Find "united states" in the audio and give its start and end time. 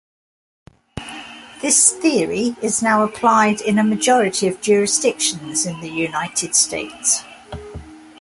5.91-7.23